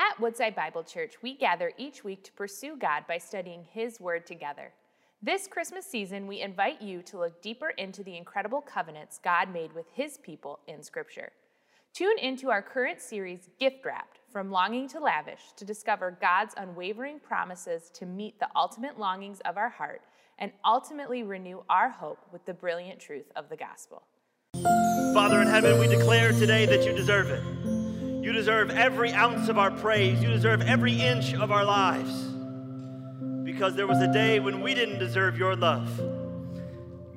[0.00, 4.24] At Woodside Bible Church, we gather each week to pursue God by studying His Word
[4.24, 4.72] together.
[5.22, 9.74] This Christmas season, we invite you to look deeper into the incredible covenants God made
[9.74, 11.32] with His people in Scripture.
[11.92, 17.20] Tune into our current series, Gift Wrapped From Longing to Lavish, to discover God's unwavering
[17.20, 20.00] promises to meet the ultimate longings of our heart
[20.38, 24.04] and ultimately renew our hope with the brilliant truth of the gospel.
[25.12, 27.79] Father in heaven, we declare today that you deserve it.
[28.22, 30.22] You deserve every ounce of our praise.
[30.22, 32.12] You deserve every inch of our lives.
[33.44, 35.88] Because there was a day when we didn't deserve your love.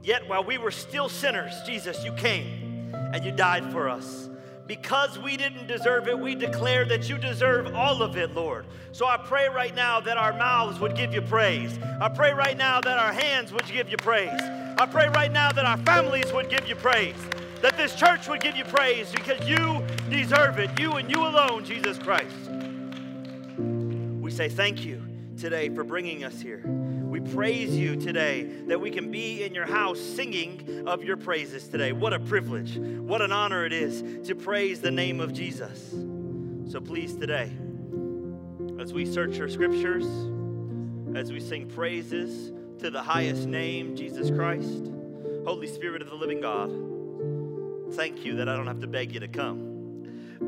[0.02, 4.30] Yet while we were still sinners, Jesus, you came and you died for us.
[4.66, 8.66] Because we didn't deserve it, we declare that you deserve all of it, Lord.
[8.94, 11.78] So I pray right now that our mouths would give you praise.
[12.00, 14.42] I pray right now that our hands would give you praise.
[14.78, 17.16] I pray right now that our families would give you praise
[17.64, 19.82] that this church would give you praise because you
[20.14, 20.80] deserve it.
[20.80, 22.50] You and you alone, Jesus Christ.
[23.58, 25.02] We say thank you
[25.38, 26.62] today for bringing us here.
[26.66, 31.68] We praise you today that we can be in your house singing of your praises
[31.68, 31.92] today.
[31.92, 32.78] What a privilege.
[32.78, 35.90] What an honor it is to praise the name of Jesus.
[36.72, 37.52] So please, today,
[38.80, 40.06] as we search our scriptures,
[41.16, 44.92] as we sing praises to the highest name, Jesus Christ,
[45.46, 46.72] Holy Spirit of the living God,
[47.96, 49.73] Thank you that I don't have to beg you to come.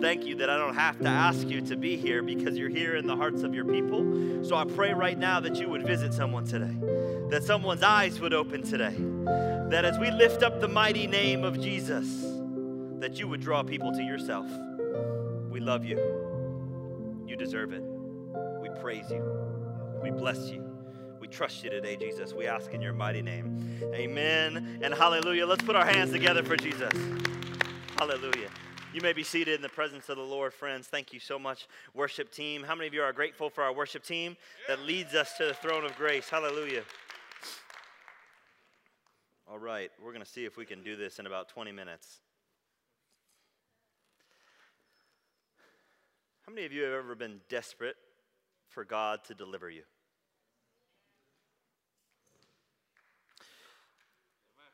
[0.02, 2.96] Thank you that I don't have to ask you to be here because you're here
[2.96, 4.44] in the hearts of your people.
[4.44, 6.76] So I pray right now that you would visit someone today,
[7.30, 8.96] that someone's eyes would open today,
[9.70, 12.08] that as we lift up the mighty name of Jesus,
[13.00, 14.48] that you would draw people to yourself.
[15.50, 15.98] We love you.
[17.26, 17.84] You deserve it.
[18.62, 19.24] We praise you.
[20.02, 20.64] We bless you.
[21.20, 22.34] We trust you today, Jesus.
[22.34, 23.82] We ask in your mighty name.
[23.94, 25.46] Amen and hallelujah.
[25.48, 26.94] Let's put our hands together for Jesus.
[27.98, 28.50] Hallelujah.
[28.96, 30.88] You may be seated in the presence of the Lord, friends.
[30.88, 32.64] Thank you so much, worship team.
[32.64, 34.38] How many of you are grateful for our worship team
[34.70, 36.30] that leads us to the throne of grace?
[36.30, 36.84] Hallelujah.
[39.52, 42.22] All right, we're going to see if we can do this in about 20 minutes.
[46.48, 47.98] How many of you have ever been desperate
[48.70, 49.84] for God to deliver you?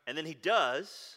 [0.06, 1.16] And then He does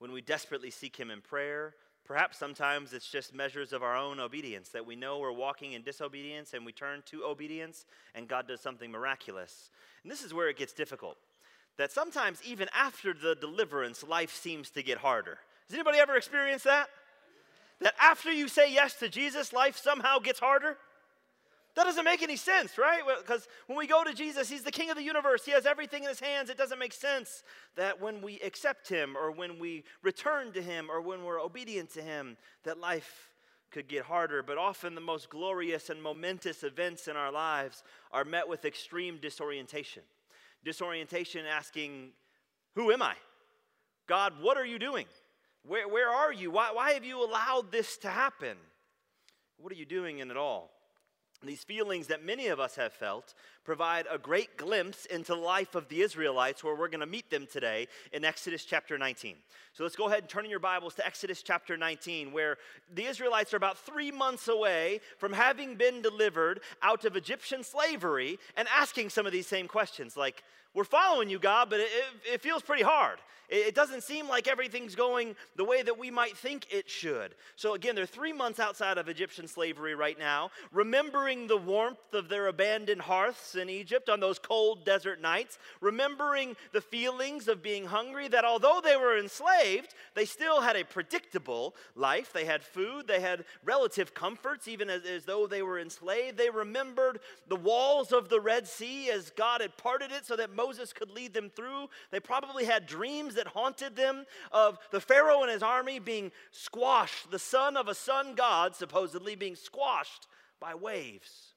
[0.00, 1.74] when we desperately seek Him in prayer.
[2.04, 5.82] Perhaps sometimes it's just measures of our own obedience that we know we're walking in
[5.82, 9.70] disobedience and we turn to obedience and God does something miraculous.
[10.02, 11.18] And this is where it gets difficult.
[11.76, 15.38] That sometimes, even after the deliverance, life seems to get harder.
[15.68, 16.88] Has anybody ever experienced that?
[17.80, 20.78] That after you say yes to Jesus, life somehow gets harder?
[21.76, 23.02] That doesn't make any sense, right?
[23.18, 25.44] Because when we go to Jesus, He's the King of the universe.
[25.44, 26.50] He has everything in His hands.
[26.50, 27.44] It doesn't make sense
[27.76, 31.92] that when we accept Him or when we return to Him or when we're obedient
[31.94, 33.30] to Him, that life
[33.70, 34.42] could get harder.
[34.42, 39.18] But often the most glorious and momentous events in our lives are met with extreme
[39.22, 40.02] disorientation.
[40.64, 42.10] Disorientation asking,
[42.74, 43.14] Who am I?
[44.08, 45.06] God, what are you doing?
[45.62, 46.50] Where, where are you?
[46.50, 48.56] Why, why have you allowed this to happen?
[49.58, 50.72] What are you doing in it all?
[51.42, 53.34] These feelings that many of us have felt
[53.64, 57.30] provide a great glimpse into the life of the Israelites, where we're going to meet
[57.30, 59.36] them today in Exodus chapter 19.
[59.72, 62.56] So let's go ahead and turn in your Bibles to Exodus chapter 19, where
[62.92, 68.38] the Israelites are about three months away from having been delivered out of Egyptian slavery
[68.56, 70.42] and asking some of these same questions like,
[70.74, 71.88] We're following you, God, but it,
[72.32, 73.18] it, feels pretty hard.
[73.48, 77.34] It doesn't seem like everything's going the way that we might think it should.
[77.56, 82.28] So, again, they're three months outside of Egyptian slavery right now, remembering the warmth of
[82.28, 87.86] their abandoned hearths in Egypt on those cold desert nights, remembering the feelings of being
[87.86, 92.32] hungry, that although they were enslaved, they still had a predictable life.
[92.32, 96.36] They had food, they had relative comforts, even as, as though they were enslaved.
[96.36, 100.54] They remembered the walls of the Red Sea as God had parted it so that
[100.54, 101.88] Moses could lead them through.
[102.10, 107.30] They probably had dreams that haunted them of the Pharaoh and his army being squashed,
[107.30, 110.26] the son of a sun god supposedly being squashed
[110.60, 111.49] by waves.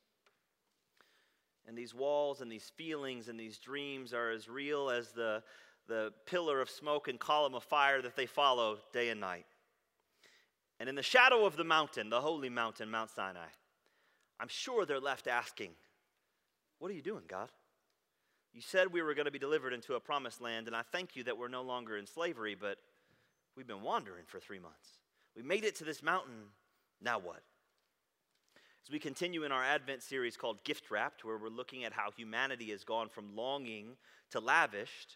[1.68, 5.44] And these walls and these feelings and these dreams are as real as the,
[5.88, 9.46] the pillar of smoke and column of fire that they follow day and night.
[10.80, 13.48] And in the shadow of the mountain, the holy mountain, Mount Sinai,
[14.40, 15.72] I'm sure they're left asking,
[16.80, 17.50] What are you doing, God?
[18.54, 21.16] You said we were going to be delivered into a promised land, and I thank
[21.16, 22.78] you that we're no longer in slavery, but
[23.56, 25.00] we've been wandering for three months.
[25.36, 26.50] We made it to this mountain.
[27.02, 27.42] Now what?
[28.86, 32.12] As we continue in our Advent series called Gift Wrapped, where we're looking at how
[32.12, 33.96] humanity has gone from longing
[34.32, 35.16] to lavished,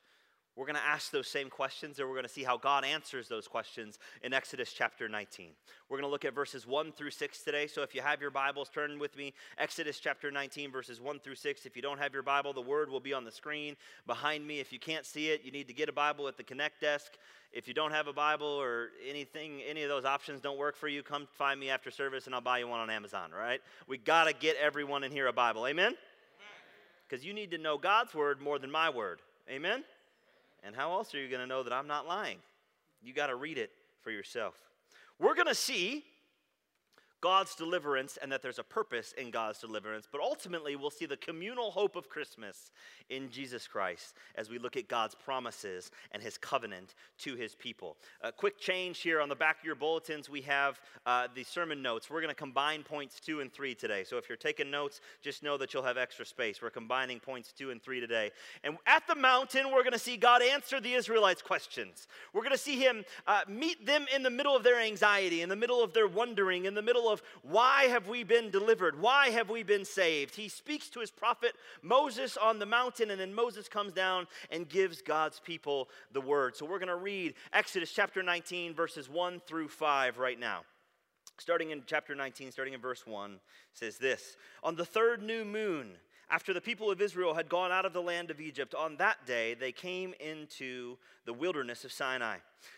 [0.58, 3.28] We're going to ask those same questions, and we're going to see how God answers
[3.28, 5.52] those questions in Exodus chapter 19.
[5.88, 7.68] We're going to look at verses 1 through 6 today.
[7.68, 9.36] So if you have your Bibles, turn with me.
[9.60, 11.68] Exodus chapter 19, verses 1 through 6.
[11.68, 13.76] If you don't have your Bible, the word will be on the screen
[14.08, 14.60] behind me.
[14.60, 17.20] If you can't see it, you need to get a Bible at the Connect desk.
[17.54, 20.88] If you don't have a Bible or anything, any of those options don't work for
[20.88, 23.62] you, come find me after service and I'll buy you one on Amazon, right?
[23.88, 25.68] We got to get everyone in here a Bible.
[25.68, 25.94] Amen?
[27.08, 29.20] Because you need to know God's word more than my word.
[29.50, 29.84] Amen?
[30.68, 32.40] And how else are you going to know that I'm not lying?
[33.02, 33.72] You got to read it
[34.02, 34.54] for yourself.
[35.18, 36.04] We're going to see
[37.28, 40.08] God's deliverance and that there's a purpose in God's deliverance.
[40.10, 42.72] But ultimately, we'll see the communal hope of Christmas
[43.10, 47.98] in Jesus Christ as we look at God's promises and his covenant to his people.
[48.22, 51.82] A quick change here on the back of your bulletins, we have uh, the sermon
[51.82, 52.10] notes.
[52.10, 54.06] We're going to combine points two and three today.
[54.06, 56.62] So if you're taking notes, just know that you'll have extra space.
[56.62, 58.32] We're combining points two and three today.
[58.64, 62.08] And at the mountain, we're going to see God answer the Israelites' questions.
[62.32, 65.50] We're going to see him uh, meet them in the middle of their anxiety, in
[65.50, 69.00] the middle of their wondering, in the middle of why have we been delivered?
[69.00, 70.36] Why have we been saved?
[70.36, 74.68] He speaks to his prophet Moses on the mountain, and then Moses comes down and
[74.68, 76.56] gives God's people the word.
[76.56, 80.62] So we're going to read Exodus chapter 19, verses 1 through 5 right now.
[81.40, 83.40] Starting in chapter 19, starting in verse 1,
[83.74, 85.92] says this On the third new moon,
[86.30, 89.26] after the people of Israel had gone out of the land of Egypt, on that
[89.26, 92.38] day they came into the wilderness of Sinai.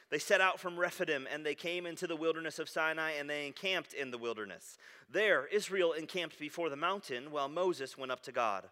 [0.10, 3.48] They set out from Rephidim and they came into the wilderness of Sinai and they
[3.48, 4.78] encamped in the wilderness.
[5.12, 8.66] There, Israel encamped before the mountain while Moses went up to God.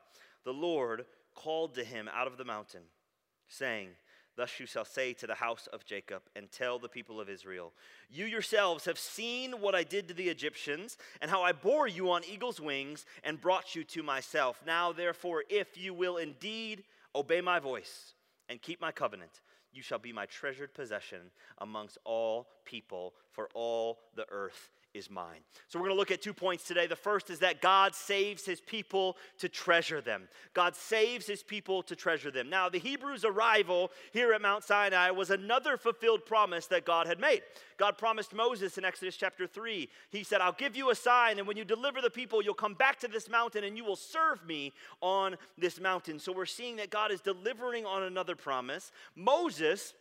[0.43, 2.83] The Lord called to him out of the mountain,
[3.47, 3.89] saying,
[4.37, 7.73] Thus you shall say to the house of Jacob and tell the people of Israel
[8.07, 12.11] You yourselves have seen what I did to the Egyptians, and how I bore you
[12.11, 14.61] on eagle's wings and brought you to myself.
[14.65, 16.83] Now, therefore, if you will indeed
[17.15, 18.13] obey my voice
[18.47, 19.41] and keep my covenant,
[19.73, 25.39] you shall be my treasured possession amongst all people, for all the earth is mine.
[25.67, 26.87] So, we're going to look at two points today.
[26.87, 30.27] The first is that God saves his people to treasure them.
[30.53, 32.49] God saves his people to treasure them.
[32.49, 37.19] Now, the Hebrews' arrival here at Mount Sinai was another fulfilled promise that God had
[37.19, 37.41] made.
[37.77, 41.47] God promised Moses in Exodus chapter 3, He said, I'll give you a sign, and
[41.47, 44.45] when you deliver the people, you'll come back to this mountain and you will serve
[44.45, 46.19] me on this mountain.
[46.19, 48.91] So, we're seeing that God is delivering on another promise.
[49.15, 49.93] Moses,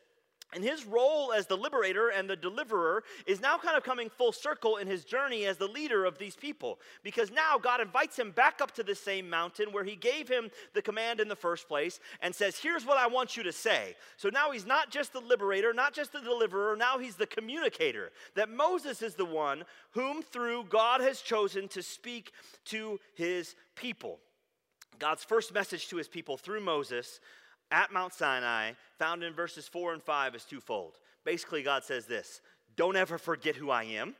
[0.54, 4.30] and his role as the liberator and the deliverer is now kind of coming full
[4.32, 6.78] circle in his journey as the leader of these people.
[7.02, 10.50] Because now God invites him back up to the same mountain where he gave him
[10.72, 13.96] the command in the first place and says, Here's what I want you to say.
[14.16, 18.12] So now he's not just the liberator, not just the deliverer, now he's the communicator.
[18.34, 22.30] That Moses is the one whom through God has chosen to speak
[22.66, 24.20] to his people.
[24.98, 27.20] God's first message to his people through Moses
[27.70, 30.94] at Mount Sinai, found in verses 4 and 5, is twofold.
[31.24, 32.40] Basically, God says this
[32.76, 34.14] Don't ever forget who I am,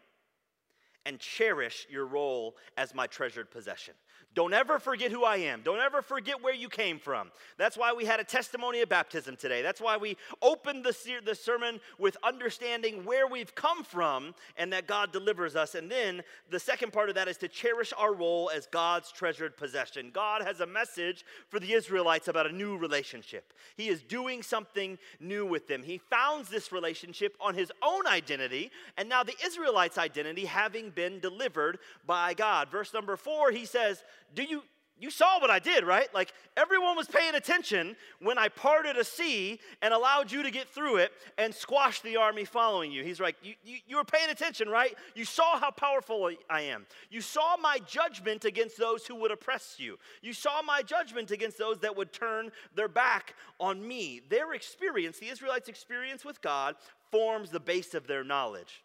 [1.07, 3.95] and cherish your role as my treasured possession.
[4.37, 5.63] Don't ever forget who I am.
[5.63, 7.31] Don't ever forget where you came from.
[7.57, 9.63] That's why we had a testimony of baptism today.
[9.63, 10.95] That's why we opened the,
[11.25, 15.75] the sermon with understanding where we've come from and that God delivers us.
[15.75, 16.21] And then
[16.51, 20.11] the second part of that is to cherish our role as God's treasured possession.
[20.13, 23.55] God has a message for the Israelites about a new relationship.
[23.75, 25.83] He is doing something new with them.
[25.83, 31.21] He founds this relationship on his own identity, and now the Israelites' identity having been
[31.21, 32.69] delivered by God.
[32.69, 34.03] Verse number four, he says,
[34.35, 34.63] do you
[34.99, 36.13] you saw what I did, right?
[36.15, 40.69] Like everyone was paying attention when I parted a sea and allowed you to get
[40.69, 43.05] through it and squashed the army following you.
[43.05, 44.97] He's like, you, you, you, were paying attention, right?
[45.15, 46.87] You saw how powerful I am.
[47.11, 49.99] You saw my judgment against those who would oppress you.
[50.23, 54.23] You saw my judgment against those that would turn their back on me.
[54.31, 56.75] Their experience, the Israelites' experience with God,
[57.11, 58.83] forms the base of their knowledge.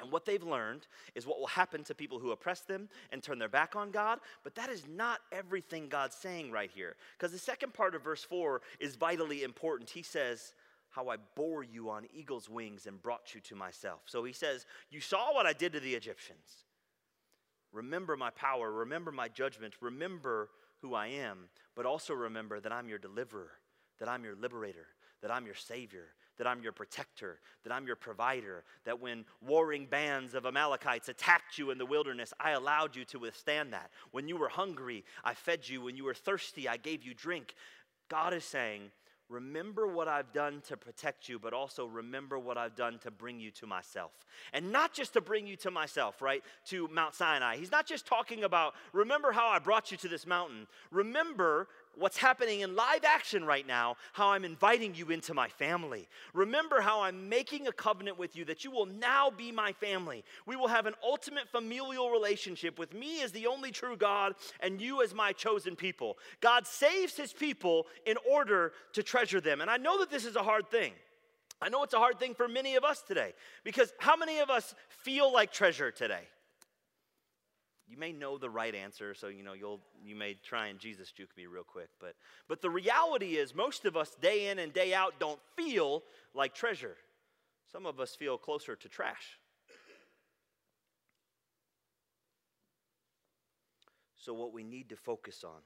[0.00, 3.38] And what they've learned is what will happen to people who oppress them and turn
[3.38, 4.18] their back on God.
[4.42, 6.96] But that is not everything God's saying right here.
[7.16, 9.90] Because the second part of verse 4 is vitally important.
[9.90, 10.54] He says,
[10.90, 14.00] How I bore you on eagle's wings and brought you to myself.
[14.06, 16.64] So he says, You saw what I did to the Egyptians.
[17.72, 22.88] Remember my power, remember my judgment, remember who I am, but also remember that I'm
[22.88, 23.50] your deliverer,
[23.98, 24.86] that I'm your liberator,
[25.22, 26.06] that I'm your savior,
[26.38, 31.58] that I'm your protector, that I'm your provider, that when warring bands of Amalekites attacked
[31.58, 33.90] you in the wilderness, I allowed you to withstand that.
[34.10, 35.80] When you were hungry, I fed you.
[35.82, 37.54] When you were thirsty, I gave you drink.
[38.08, 38.90] God is saying,
[39.30, 43.40] Remember what I've done to protect you, but also remember what I've done to bring
[43.40, 44.12] you to myself.
[44.52, 46.42] And not just to bring you to myself, right?
[46.66, 47.56] To Mount Sinai.
[47.56, 50.66] He's not just talking about, remember how I brought you to this mountain.
[50.90, 56.08] Remember what's happening in live action right now, how I'm inviting you into my family.
[56.32, 60.24] Remember how I'm making a covenant with you that you will now be my family.
[60.46, 64.80] We will have an ultimate familial relationship with me as the only true God and
[64.80, 66.18] you as my chosen people.
[66.40, 69.60] God saves his people in order to treasure them.
[69.60, 70.92] And I know that this is a hard thing.
[71.60, 73.32] I know it's a hard thing for many of us today
[73.62, 76.22] because how many of us feel like treasure today?
[77.86, 81.12] You may know the right answer, so you know you'll you may try and Jesus
[81.12, 82.14] juke me real quick, but
[82.48, 86.02] but the reality is most of us day in and day out don't feel
[86.34, 86.96] like treasure.
[87.70, 89.38] Some of us feel closer to trash.
[94.16, 95.60] So what we need to focus on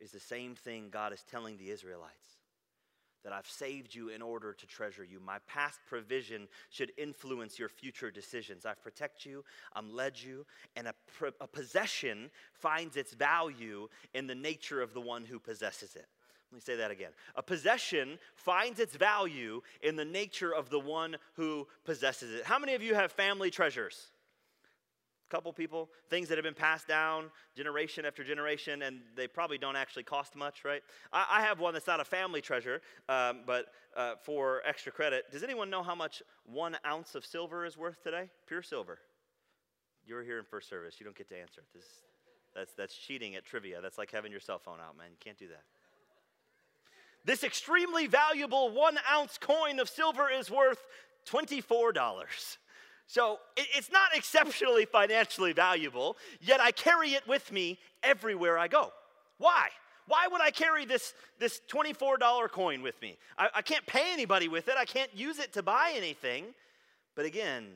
[0.00, 2.41] is the same thing God is telling the Israelites
[3.24, 5.20] that I've saved you in order to treasure you.
[5.20, 8.66] My past provision should influence your future decisions.
[8.66, 10.44] I've protected you, I'm led you,
[10.76, 10.94] and a,
[11.40, 16.06] a possession finds its value in the nature of the one who possesses it.
[16.50, 17.12] Let me say that again.
[17.34, 22.44] A possession finds its value in the nature of the one who possesses it.
[22.44, 24.10] How many of you have family treasures?
[25.32, 29.76] Couple people, things that have been passed down generation after generation, and they probably don't
[29.76, 30.82] actually cost much, right?
[31.10, 35.24] I, I have one that's not a family treasure, um, but uh, for extra credit,
[35.32, 38.28] does anyone know how much one ounce of silver is worth today?
[38.46, 38.98] Pure silver.
[40.06, 40.96] You were here in first service.
[41.00, 41.62] You don't get to answer.
[41.74, 41.86] This,
[42.54, 43.80] that's, that's cheating at trivia.
[43.80, 45.06] That's like having your cell phone out, man.
[45.10, 45.62] You can't do that.
[47.24, 50.84] This extremely valuable one ounce coin of silver is worth
[51.26, 52.56] $24.
[53.12, 58.90] So it's not exceptionally financially valuable, yet I carry it with me everywhere I go.
[59.36, 59.68] Why?
[60.06, 63.18] Why would I carry this, this $24 coin with me?
[63.36, 66.54] I, I can't pay anybody with it, I can't use it to buy anything.
[67.14, 67.66] But again,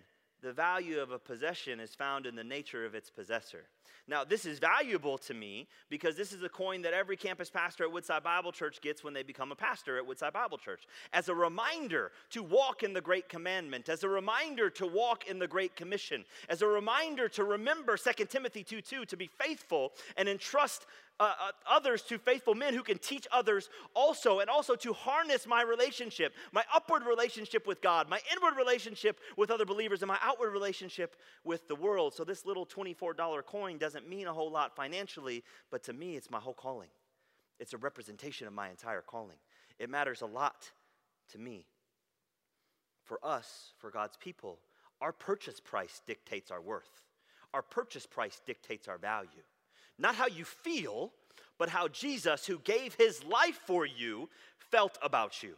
[0.40, 3.64] the value of a possession is found in the nature of its possessor.
[4.08, 7.84] Now, this is valuable to me because this is a coin that every campus pastor
[7.84, 10.86] at Woodside Bible Church gets when they become a pastor at Woodside Bible Church.
[11.12, 15.38] As a reminder to walk in the Great Commandment, as a reminder to walk in
[15.38, 19.92] the Great Commission, as a reminder to remember 2 Timothy 2 2 to be faithful
[20.16, 20.86] and entrust
[21.18, 25.46] uh, uh, others to faithful men who can teach others also, and also to harness
[25.46, 30.18] my relationship, my upward relationship with God, my inward relationship with other believers, and my
[30.20, 32.12] outward relationship with the world.
[32.12, 36.30] So, this little $24 coin doesn't mean a whole lot financially, but to me, it's
[36.30, 36.88] my whole calling.
[37.58, 39.36] It's a representation of my entire calling.
[39.78, 40.70] It matters a lot
[41.32, 41.66] to me.
[43.04, 44.58] For us, for God's people,
[45.00, 47.02] our purchase price dictates our worth.
[47.54, 49.28] Our purchase price dictates our value.
[49.98, 51.12] Not how you feel,
[51.58, 54.28] but how Jesus, who gave his life for you,
[54.58, 55.54] felt about you.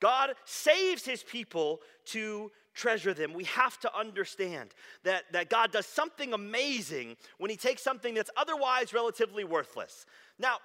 [0.00, 3.32] God saves his people to treasure them.
[3.32, 4.70] We have to understand
[5.02, 10.06] that, that God does something amazing when he takes something that's otherwise relatively worthless.
[10.38, 10.58] Now,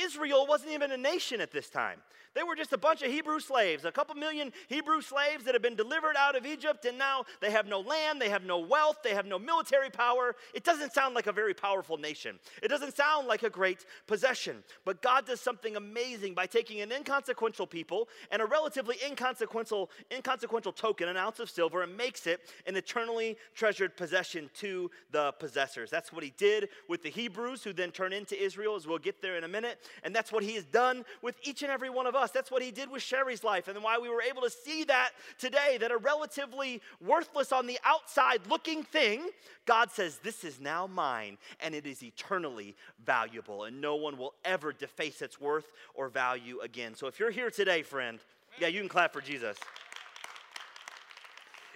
[0.00, 1.98] Israel wasn't even a nation at this time.
[2.34, 5.62] They were just a bunch of Hebrew slaves, a couple million Hebrew slaves that have
[5.62, 8.98] been delivered out of Egypt, and now they have no land, they have no wealth,
[9.04, 10.34] they have no military power.
[10.54, 12.38] It doesn't sound like a very powerful nation.
[12.62, 14.64] It doesn't sound like a great possession.
[14.84, 20.72] But God does something amazing by taking an inconsequential people and a relatively inconsequential, inconsequential
[20.72, 25.90] token, an ounce of silver, and makes it an eternally treasured possession to the possessors.
[25.90, 29.20] That's what he did with the Hebrews, who then turn into Israel, as we'll get
[29.20, 29.78] there in a minute.
[30.02, 32.30] And that's what he has done with each and every one of us us.
[32.30, 35.10] That's what he did with Sherry's life, and why we were able to see that
[35.38, 39.28] today that a relatively worthless on the outside looking thing,
[39.66, 42.74] God says, This is now mine, and it is eternally
[43.04, 46.94] valuable, and no one will ever deface its worth or value again.
[46.94, 48.18] So if you're here today, friend,
[48.58, 49.56] yeah, you can clap for Jesus.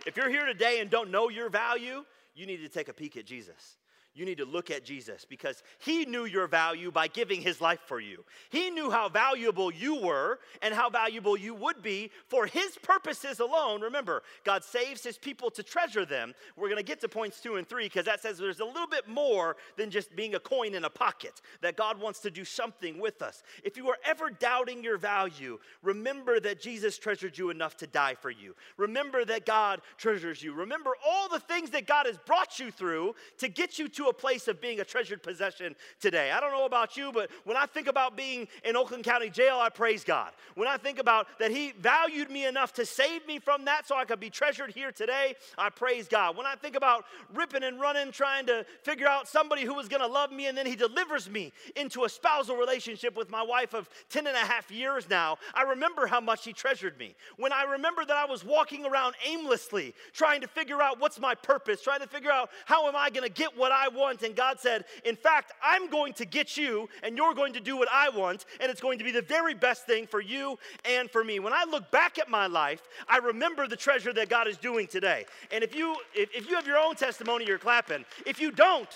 [0.07, 3.17] If you're here today and don't know your value, you need to take a peek
[3.17, 3.77] at Jesus
[4.17, 7.81] you need to look at Jesus because he knew your value by giving his life
[7.87, 8.25] for you.
[8.49, 13.41] He knew how valuable you were and how valuable you would be for his purposes
[13.41, 13.83] alone.
[13.83, 16.35] Remember, God saves his people to treasure them.
[16.57, 18.87] We're going to get to points two and three because that says there's a little
[18.87, 22.45] bit more than just being a coin in a pocket, that God wants to do
[22.45, 23.43] something with us.
[23.65, 28.15] If you are ever doubting your value, remember that Jesus treasured you enough to die
[28.15, 28.55] for you.
[28.79, 30.55] Remember that God treasures you.
[30.55, 34.13] Remember all the things that God has brought you through to get you to a
[34.13, 36.31] place of being a treasured possession today.
[36.31, 39.59] I don't know about you, but when I think about being in Oakland County Jail,
[39.61, 40.33] I praise God.
[40.55, 43.97] When I think about that He valued me enough to save me from that so
[43.97, 46.37] I could be treasured here today, I praise God.
[46.37, 50.03] When I think about ripping and running, trying to figure out somebody who was going
[50.03, 53.75] to love me, and then He delivers me into a spousal relationship with my wife
[53.75, 57.15] of 10 and a half years now, I remember how much He treasured me.
[57.37, 61.35] When I remember that I was walking around aimlessly, trying to figure out what's my
[61.35, 64.23] purpose, trying to figure out how am I going to get what I want.
[64.23, 67.77] And God said, In fact, I'm going to get you, and you're going to do
[67.77, 71.11] what I want, and it's going to be the very best thing for you and
[71.11, 71.39] for me.
[71.39, 74.87] When I look back at my life, I remember the treasure that God is doing
[74.87, 75.25] today.
[75.51, 78.05] And if you if, if you have your own testimony, you're clapping.
[78.25, 78.89] If you don't,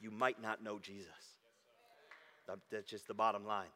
[0.00, 1.08] you might not know Jesus.
[2.70, 3.68] That's just the bottom line.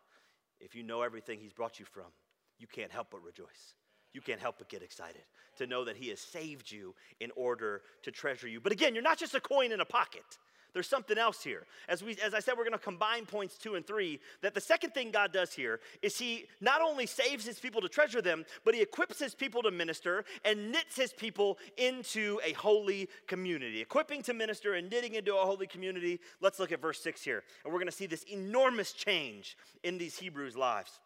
[0.60, 2.10] If you know everything He's brought you from,
[2.58, 3.74] you can't help but rejoice.
[4.16, 5.20] You can't help but get excited
[5.58, 8.62] to know that He has saved you in order to treasure you.
[8.62, 10.24] But again, you're not just a coin in a pocket.
[10.72, 11.66] There's something else here.
[11.86, 14.20] As, we, as I said, we're going to combine points two and three.
[14.40, 17.90] That the second thing God does here is He not only saves His people to
[17.90, 22.54] treasure them, but He equips His people to minister and knits His people into a
[22.54, 23.82] holy community.
[23.82, 26.20] Equipping to minister and knitting into a holy community.
[26.40, 27.42] Let's look at verse six here.
[27.64, 31.00] And we're going to see this enormous change in these Hebrews' lives.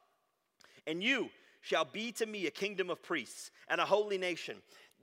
[0.87, 4.57] And you shall be to me a kingdom of priests and a holy nation.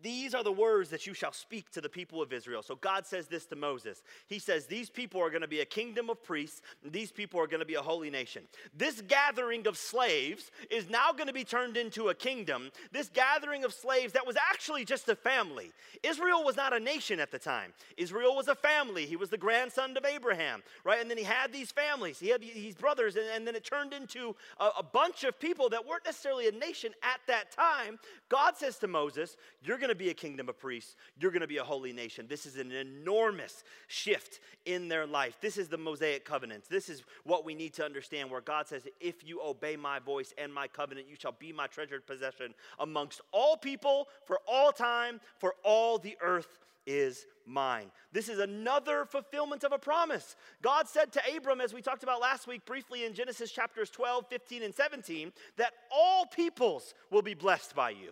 [0.03, 2.61] These are the words that you shall speak to the people of Israel.
[2.61, 4.03] So God says this to Moses.
[4.27, 7.47] He says, These people are going to be a kingdom of priests, these people are
[7.47, 8.43] going to be a holy nation.
[8.75, 12.69] This gathering of slaves is now going to be turned into a kingdom.
[12.91, 15.71] This gathering of slaves that was actually just a family.
[16.03, 19.05] Israel was not a nation at the time, Israel was a family.
[19.05, 20.99] He was the grandson of Abraham, right?
[21.01, 23.93] And then he had these families, he had these brothers, and, and then it turned
[23.93, 27.99] into a, a bunch of people that weren't necessarily a nation at that time.
[28.29, 30.97] God says to Moses, You're going going to be a kingdom of priests.
[31.17, 32.25] You're going to be a holy nation.
[32.27, 35.37] This is an enormous shift in their life.
[35.39, 36.65] This is the Mosaic covenant.
[36.69, 40.33] This is what we need to understand where God says, If you obey my voice
[40.37, 45.21] and my covenant, you shall be my treasured possession amongst all people for all time,
[45.37, 47.91] for all the earth is mine.
[48.11, 50.35] This is another fulfillment of a promise.
[50.61, 54.27] God said to Abram, as we talked about last week briefly in Genesis chapters 12,
[54.27, 58.11] 15, and 17, that all peoples will be blessed by you.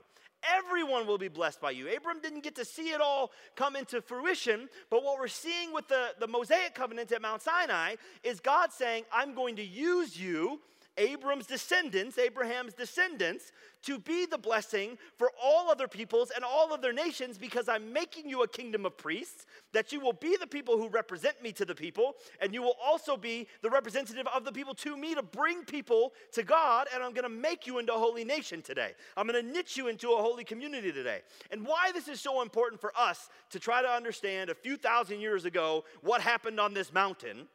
[0.54, 1.88] Everyone will be blessed by you.
[1.96, 5.88] Abram didn't get to see it all come into fruition, but what we're seeing with
[5.88, 10.60] the, the Mosaic covenant at Mount Sinai is God saying, I'm going to use you
[10.98, 13.52] Abram's descendants, Abraham's descendants,
[13.84, 18.30] to be the blessing for all other peoples and all other nations because I'm making
[18.30, 21.66] you a kingdom of priests, that you will be the people who represent me to
[21.66, 25.22] the people, and you will also be the representative of the people to me to
[25.22, 28.92] bring people to God, and I'm to make you into a holy nation today.
[29.18, 31.22] I'm to knit you into a holy community today.
[31.52, 35.20] And why this is so important for us to try to understand a few thousand
[35.20, 37.48] years ago what happened on this mountain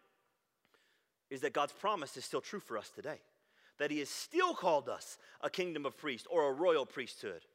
[1.31, 3.19] is that God's promise is still true for us today
[3.81, 7.47] that he has still called us a kingdom of priests or a royal priesthood.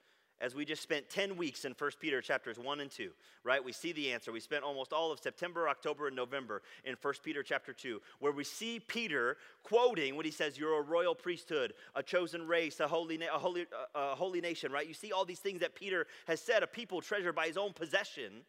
[0.42, 3.12] As we just spent 10 weeks in 1 Peter chapters 1 and 2,
[3.46, 3.64] right?
[3.64, 4.34] We see the answer.
[4.34, 8.34] We spent almost all of September, October, and November in 1 Peter chapter 2, where
[8.34, 12.88] we see Peter quoting what he says, You're a royal priesthood, a chosen race, a
[12.88, 14.88] holy, a holy, a holy nation, right?
[14.88, 17.72] You see all these things that Peter has said, a people treasured by his own
[17.72, 18.42] possession.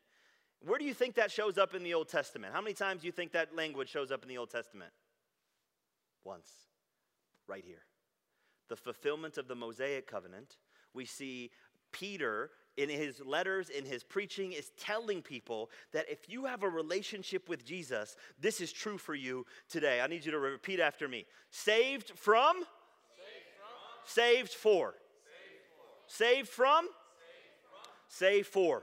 [0.65, 2.53] Where do you think that shows up in the Old Testament?
[2.53, 4.91] How many times do you think that language shows up in the Old Testament?
[6.25, 6.51] Once
[7.49, 7.83] right here.
[8.69, 10.57] The fulfillment of the Mosaic covenant.
[10.95, 11.51] We see
[11.93, 16.69] Peter in his letters, in his preaching, is telling people that if you have a
[16.69, 20.01] relationship with Jesus, this is true for you today.
[20.01, 21.25] I need you to repeat after me.
[21.51, 22.57] Saved from?
[22.57, 22.69] Saved,
[23.57, 24.05] from.
[24.05, 24.95] Saved for.
[26.07, 26.83] Saved, from?
[28.09, 28.47] Saved, from?
[28.47, 28.83] Saved for.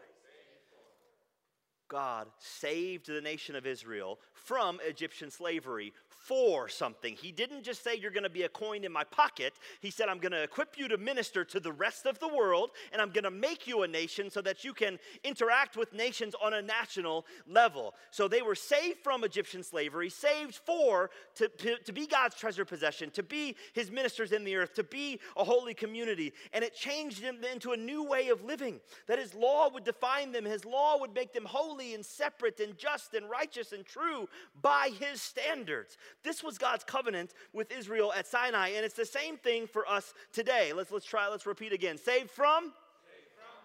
[1.90, 5.94] God saved the nation of Israel from Egyptian slavery
[6.24, 7.16] for something.
[7.16, 9.54] He didn't just say, You're going to be a coin in my pocket.
[9.82, 12.72] He said, I'm going to equip you to minister to the rest of the world,
[12.94, 16.34] and I'm going to make you a nation so that you can interact with nations
[16.42, 17.94] on a national level.
[18.12, 22.66] So they were saved from Egyptian slavery, saved for to, to, to be God's treasure
[22.66, 26.34] possession, to be his ministers in the earth, to be a holy community.
[26.54, 30.32] And it changed them into a new way of living, that his law would define
[30.32, 34.30] them, his law would make them holy and separate and just and righteous and true
[34.62, 35.98] by his standards.
[36.24, 40.14] This was God's covenant with Israel at Sinai, and it's the same thing for us
[40.32, 40.72] today.
[40.74, 41.98] Let's, let's try, let's repeat again.
[41.98, 42.72] Saved from?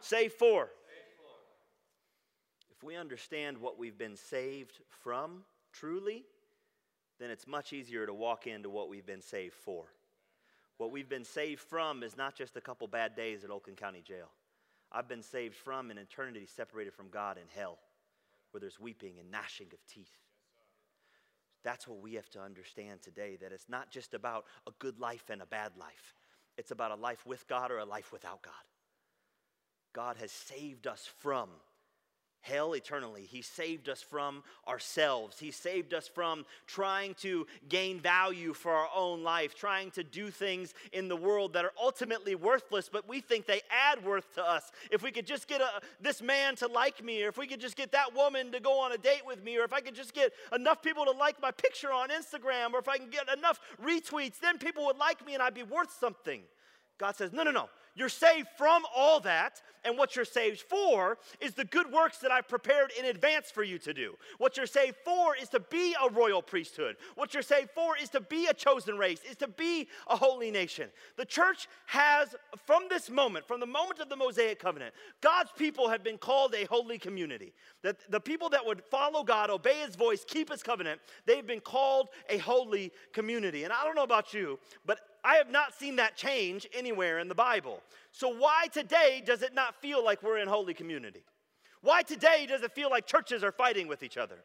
[0.00, 0.38] Saved, from.
[0.38, 0.68] for.
[2.70, 5.42] If we understand what we've been saved from
[5.72, 6.24] truly,
[7.18, 9.86] then it's much easier to walk into what we've been saved for.
[10.78, 14.00] What we've been saved from is not just a couple bad days at Oakland County
[14.00, 14.30] Jail.
[14.92, 17.78] I've been saved from an eternity separated from God in hell,
[18.50, 20.16] where there's weeping and gnashing of teeth.
[21.64, 25.24] That's what we have to understand today that it's not just about a good life
[25.30, 26.14] and a bad life,
[26.56, 28.52] it's about a life with God or a life without God.
[29.94, 31.48] God has saved us from
[32.40, 33.22] hell eternally.
[33.22, 35.38] He saved us from ourselves.
[35.38, 40.30] He saved us from trying to gain value for our own life, trying to do
[40.30, 44.44] things in the world that are ultimately worthless, but we think they add worth to
[44.44, 44.70] us.
[44.90, 47.60] If we could just get a, this man to like me, or if we could
[47.60, 49.94] just get that woman to go on a date with me, or if I could
[49.94, 53.28] just get enough people to like my picture on Instagram, or if I can get
[53.36, 56.42] enough retweets, then people would like me and I'd be worth something.
[56.98, 57.68] God says, no, no, no.
[57.98, 62.30] You're saved from all that, and what you're saved for is the good works that
[62.30, 64.14] I've prepared in advance for you to do.
[64.38, 66.94] What you're saved for is to be a royal priesthood.
[67.16, 70.52] What you're saved for is to be a chosen race, is to be a holy
[70.52, 70.90] nation.
[71.16, 75.88] The church has, from this moment, from the moment of the Mosaic covenant, God's people
[75.88, 77.52] have been called a holy community.
[77.82, 81.60] That the people that would follow God, obey his voice, keep his covenant, they've been
[81.60, 83.64] called a holy community.
[83.64, 87.28] And I don't know about you, but I have not seen that change anywhere in
[87.28, 87.82] the Bible.
[88.12, 91.22] So, why today does it not feel like we're in holy community?
[91.82, 94.36] Why today does it feel like churches are fighting with each other?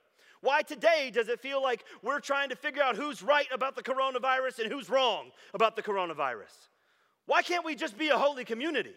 [0.42, 3.82] Why today does it feel like we're trying to figure out who's right about the
[3.82, 6.68] coronavirus and who's wrong about the coronavirus?
[7.28, 8.96] Why can't we just be a holy community?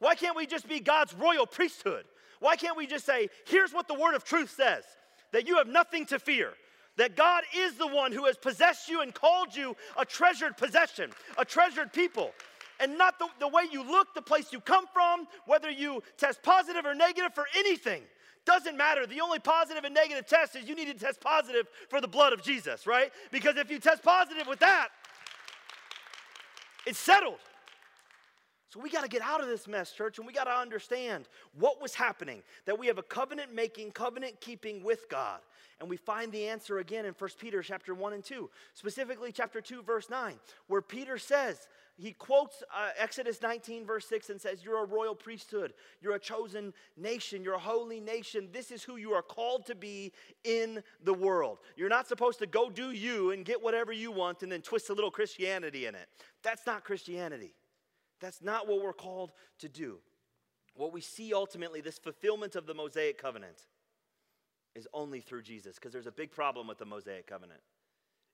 [0.00, 2.06] Why can't we just be God's royal priesthood?
[2.40, 4.82] Why can't we just say, here's what the word of truth says
[5.30, 6.54] that you have nothing to fear,
[7.00, 11.10] that God is the one who has possessed you and called you a treasured possession,
[11.38, 12.32] a treasured people.
[12.78, 16.42] And not the, the way you look, the place you come from, whether you test
[16.42, 18.02] positive or negative for anything.
[18.44, 19.06] Doesn't matter.
[19.06, 22.34] The only positive and negative test is you need to test positive for the blood
[22.34, 23.10] of Jesus, right?
[23.32, 24.88] Because if you test positive with that,
[26.86, 27.40] it's settled.
[28.68, 31.28] So we got to get out of this mess, church, and we got to understand
[31.58, 32.42] what was happening.
[32.66, 35.40] That we have a covenant making, covenant keeping with God.
[35.80, 39.62] And we find the answer again in 1 Peter chapter 1 and 2, specifically chapter
[39.62, 40.34] 2, verse 9,
[40.66, 41.68] where Peter says,
[42.00, 45.74] he quotes uh, Exodus 19, verse 6, and says, You're a royal priesthood.
[46.00, 47.44] You're a chosen nation.
[47.44, 48.48] You're a holy nation.
[48.52, 50.12] This is who you are called to be
[50.44, 51.58] in the world.
[51.76, 54.88] You're not supposed to go do you and get whatever you want and then twist
[54.88, 56.08] a little Christianity in it.
[56.42, 57.54] That's not Christianity.
[58.20, 59.98] That's not what we're called to do.
[60.74, 63.66] What we see ultimately, this fulfillment of the Mosaic covenant,
[64.74, 67.60] is only through Jesus, because there's a big problem with the Mosaic covenant.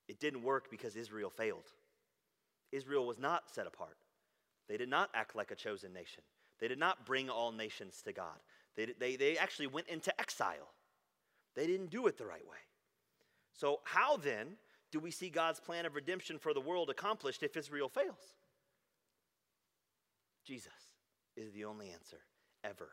[0.09, 1.70] It didn't work because Israel failed.
[2.72, 3.96] Israel was not set apart.
[4.68, 6.22] They did not act like a chosen nation.
[6.61, 8.38] They did not bring all nations to God.
[8.77, 10.68] They, they, they actually went into exile.
[11.55, 12.59] They didn't do it the right way.
[13.53, 14.57] So, how then
[14.92, 18.35] do we see God's plan of redemption for the world accomplished if Israel fails?
[20.44, 20.72] Jesus
[21.37, 22.18] is the only answer
[22.62, 22.90] ever,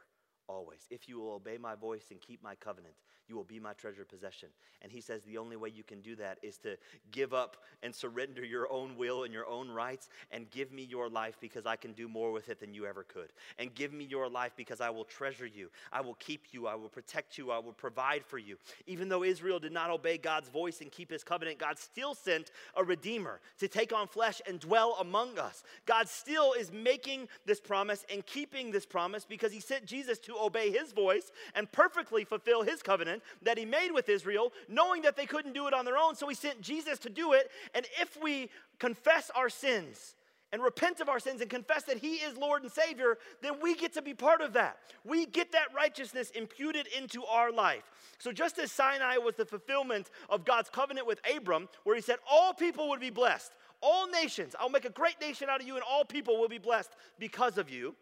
[0.48, 0.88] always.
[0.90, 2.96] If you will obey my voice and keep my covenant,
[3.28, 4.50] you will be my treasured possession.
[4.82, 6.78] And he says the only way you can do that is to
[7.12, 11.10] give up and surrender your own will and your own rights and give me your
[11.10, 13.32] life because I can do more with it than you ever could.
[13.58, 15.70] And give me your life because I will treasure you.
[15.92, 16.68] I will keep you.
[16.68, 17.52] I will protect you.
[17.52, 18.58] I will provide for you.
[18.88, 22.52] Even though Israel did not obey God's voice and keep his covenant, God still sent
[22.76, 25.64] a redeemer to take on flesh and dwell among us.
[25.86, 30.33] God still is making this promise and keeping this promise because he sent Jesus to
[30.42, 35.02] obey his voice and perfectly fulfill his covenant covenant that he made with Israel, knowing
[35.02, 36.16] that they couldn't do it on their own.
[36.16, 37.50] So he sent Jesus to do it.
[37.74, 40.16] And if we confess our sins,
[40.52, 43.74] and repent of our sins and confess that He is Lord and Savior, then we
[43.74, 44.78] get to be part of that.
[45.04, 47.82] We get that righteousness imputed into our life.
[48.20, 52.18] So, just as Sinai was the fulfillment of God's covenant with Abram, where He said,
[52.30, 55.74] All people would be blessed, all nations, I'll make a great nation out of you,
[55.74, 57.96] and all people will be blessed because of you.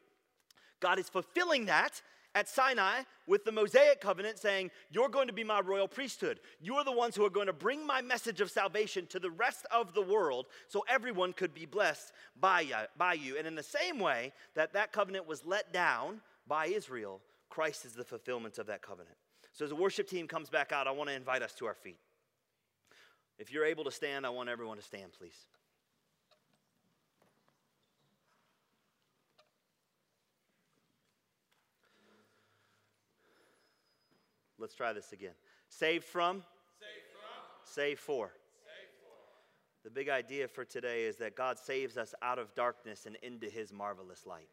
[0.82, 2.02] God is fulfilling that
[2.36, 6.40] at Sinai with the Mosaic covenant saying, You're going to be my royal priesthood.
[6.60, 9.66] You're the ones who are going to bring my message of salvation to the rest
[9.72, 12.76] of the world so everyone could be blessed by you.
[12.98, 13.38] By you.
[13.38, 17.94] And in the same way that that covenant was let down by Israel, Christ is
[17.94, 19.18] the fulfillment of that covenant.
[19.54, 21.76] So as the worship team comes back out, I want to invite us to our
[21.76, 21.98] feet.
[23.38, 25.46] If you're able to stand, I want everyone to stand, please.
[34.62, 35.34] Let's try this again.
[35.68, 36.38] Saved from?
[36.80, 37.74] Saved from.
[37.74, 38.28] Saved for.
[38.28, 39.84] Saved for.
[39.84, 43.50] The big idea for today is that God saves us out of darkness and into
[43.50, 44.50] his marvelous light.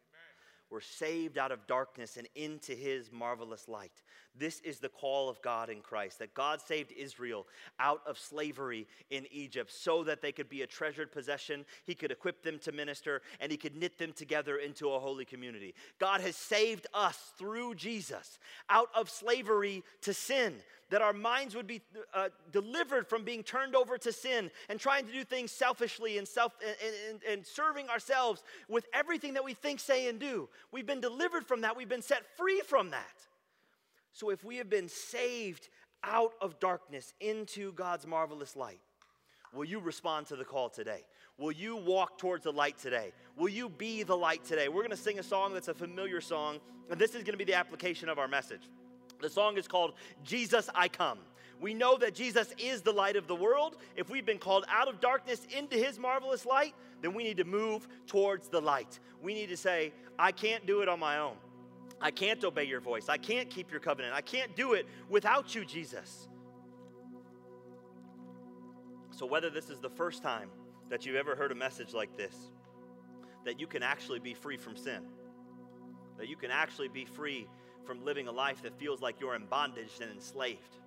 [0.69, 4.03] We're saved out of darkness and into his marvelous light.
[4.35, 7.47] This is the call of God in Christ that God saved Israel
[7.79, 11.65] out of slavery in Egypt so that they could be a treasured possession.
[11.85, 15.25] He could equip them to minister and he could knit them together into a holy
[15.25, 15.73] community.
[15.99, 18.37] God has saved us through Jesus
[18.69, 20.55] out of slavery to sin
[20.89, 21.81] that our minds would be
[22.13, 26.27] uh, delivered from being turned over to sin and trying to do things selfishly and,
[26.27, 30.49] self, and, and, and serving ourselves with everything that we think, say, and do.
[30.71, 31.77] We've been delivered from that.
[31.77, 33.05] We've been set free from that.
[34.13, 35.69] So if we have been saved
[36.03, 38.79] out of darkness into God's marvelous light,
[39.53, 41.03] will you respond to the call today?
[41.37, 43.13] Will you walk towards the light today?
[43.37, 44.67] Will you be the light today?
[44.67, 47.37] We're going to sing a song that's a familiar song, and this is going to
[47.37, 48.63] be the application of our message.
[49.21, 51.19] The song is called Jesus I Come.
[51.61, 53.75] We know that Jesus is the light of the world.
[53.97, 57.43] If we've been called out of darkness into his marvelous light, then we need to
[57.43, 58.99] move towards the light.
[59.21, 61.35] We need to say, I can't do it on my own.
[62.01, 63.09] I can't obey your voice.
[63.09, 64.13] I can't keep your covenant.
[64.13, 66.29] I can't do it without you, Jesus.
[69.11, 70.49] So, whether this is the first time
[70.89, 72.33] that you've ever heard a message like this,
[73.43, 75.03] that you can actually be free from sin,
[76.17, 77.47] that you can actually be free
[77.89, 80.77] from living a life that feels like you're in bondage and enslaved,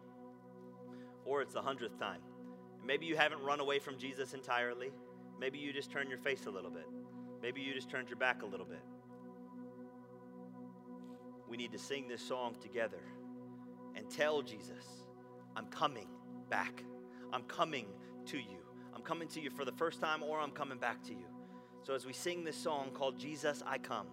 [1.24, 2.20] or it's the hundredth time.
[2.86, 4.92] Maybe you haven't run away from Jesus entirely.
[5.40, 6.86] Maybe you just turned your face a little bit.
[7.42, 8.82] Maybe you just turned your back a little bit
[11.52, 13.02] we need to sing this song together
[13.94, 15.04] and tell Jesus,
[15.54, 16.08] I'm coming
[16.48, 16.82] back.
[17.30, 17.84] I'm coming
[18.28, 18.56] to you.
[18.94, 21.26] I'm coming to you for the first time, or I'm coming back to you.
[21.82, 24.06] So, as we sing this song called Jesus, I Come,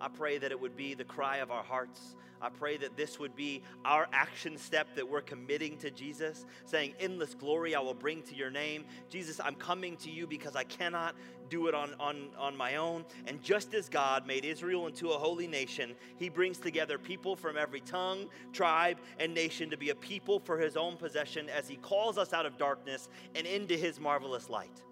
[0.00, 2.16] I pray that it would be the cry of our hearts.
[2.42, 6.94] I pray that this would be our action step that we're committing to Jesus, saying,
[7.00, 8.84] Endless glory I will bring to your name.
[9.08, 11.14] Jesus, I'm coming to you because I cannot
[11.48, 13.06] do it on, on, on my own.
[13.26, 17.56] And just as God made Israel into a holy nation, he brings together people from
[17.56, 21.76] every tongue, tribe, and nation to be a people for his own possession as he
[21.76, 24.82] calls us out of darkness and into his marvelous light.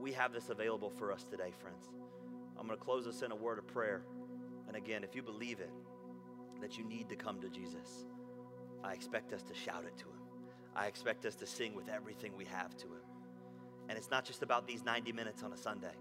[0.00, 1.90] We have this available for us today, friends.
[2.58, 4.02] I'm going to close us in a word of prayer.
[4.66, 5.70] And again, if you believe it,
[6.60, 8.04] that you need to come to Jesus,
[8.82, 10.20] I expect us to shout it to him.
[10.74, 13.02] I expect us to sing with everything we have to him.
[13.88, 15.94] And it's not just about these 90 minutes on a Sunday.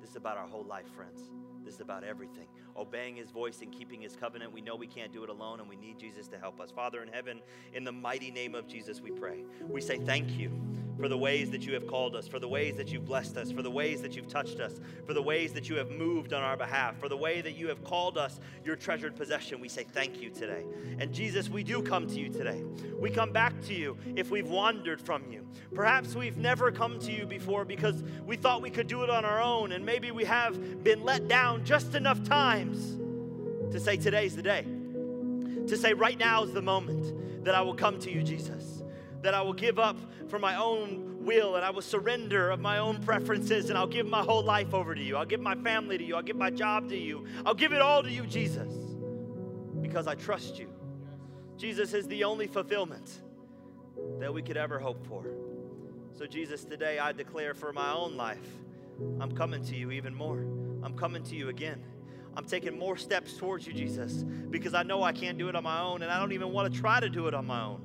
[0.00, 1.30] This is about our whole life, friends.
[1.64, 2.46] This is about everything.
[2.76, 4.52] Obeying his voice and keeping his covenant.
[4.52, 6.70] We know we can't do it alone and we need Jesus to help us.
[6.70, 7.40] Father in heaven,
[7.74, 9.44] in the mighty name of Jesus, we pray.
[9.68, 10.52] We say thank you
[10.98, 13.52] for the ways that you have called us, for the ways that you've blessed us,
[13.52, 16.42] for the ways that you've touched us, for the ways that you have moved on
[16.42, 19.60] our behalf, for the way that you have called us your treasured possession.
[19.60, 20.64] We say thank you today.
[20.98, 22.62] And Jesus, we do come to you today.
[22.98, 25.46] We come back to you if we've wandered from you.
[25.74, 29.24] Perhaps we've never come to you before because we thought we could do it on
[29.24, 32.96] our own, and maybe we have been let down just enough times
[33.72, 34.64] to say today's the day.
[35.66, 38.75] To say right now is the moment that I will come to you, Jesus
[39.22, 39.96] that I will give up
[40.28, 44.06] for my own will and I will surrender of my own preferences and I'll give
[44.06, 45.16] my whole life over to you.
[45.16, 46.16] I'll give my family to you.
[46.16, 47.26] I'll give my job to you.
[47.44, 48.72] I'll give it all to you, Jesus,
[49.82, 50.68] because I trust you.
[51.56, 53.22] Jesus is the only fulfillment
[54.20, 55.24] that we could ever hope for.
[56.16, 58.46] So, Jesus, today I declare for my own life,
[59.20, 60.38] I'm coming to you even more.
[60.82, 61.82] I'm coming to you again.
[62.36, 65.64] I'm taking more steps towards you, Jesus, because I know I can't do it on
[65.64, 67.82] my own, and I don't even want to try to do it on my own.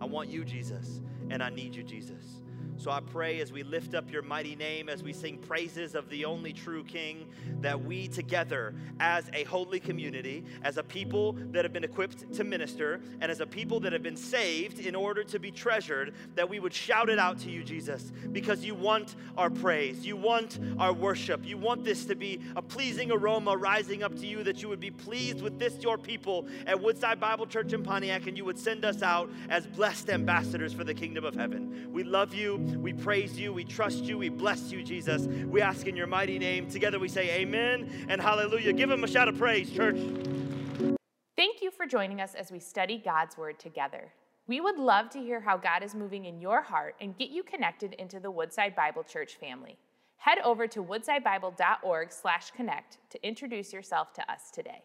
[0.00, 2.42] I want you, Jesus, and I need you, Jesus.
[2.78, 6.08] So I pray as we lift up your mighty name, as we sing praises of
[6.10, 7.26] the only true King,
[7.60, 12.44] that we together, as a holy community, as a people that have been equipped to
[12.44, 16.48] minister, and as a people that have been saved in order to be treasured, that
[16.48, 20.06] we would shout it out to you, Jesus, because you want our praise.
[20.06, 21.46] You want our worship.
[21.46, 24.80] You want this to be a pleasing aroma rising up to you, that you would
[24.80, 28.58] be pleased with this, your people at Woodside Bible Church in Pontiac, and you would
[28.58, 31.88] send us out as blessed ambassadors for the kingdom of heaven.
[31.90, 32.65] We love you.
[32.74, 33.52] We praise you.
[33.52, 34.18] We trust you.
[34.18, 35.26] We bless you, Jesus.
[35.26, 36.68] We ask in your mighty name.
[36.68, 38.72] Together we say amen and hallelujah.
[38.72, 39.98] Give him a shout of praise, church.
[41.36, 44.12] Thank you for joining us as we study God's word together.
[44.48, 47.42] We would love to hear how God is moving in your heart and get you
[47.42, 49.76] connected into the Woodside Bible Church family.
[50.18, 54.82] Head over to woodsidebible.org/connect to introduce yourself to us today.